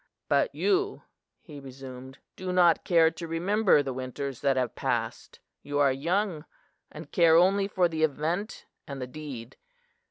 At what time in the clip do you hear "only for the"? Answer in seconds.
7.35-8.01